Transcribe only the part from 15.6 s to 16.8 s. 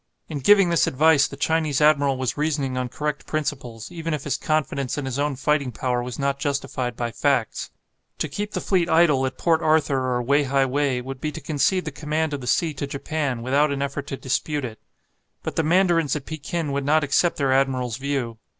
mandarins at Pekin